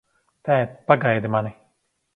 Tēt, 0.49 0.73
pagaidi 0.89 1.33
mani! 1.37 1.57